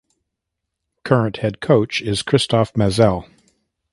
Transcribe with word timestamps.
Current 1.03 1.37
head 1.37 1.59
coach 1.61 2.01
is 2.01 2.23
Christophe 2.23 2.75
Mazel. 2.75 3.27